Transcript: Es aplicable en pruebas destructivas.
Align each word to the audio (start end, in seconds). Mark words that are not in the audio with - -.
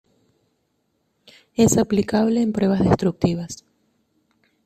Es 1.53 1.77
aplicable 1.77 2.41
en 2.41 2.53
pruebas 2.53 2.79
destructivas. 2.83 3.63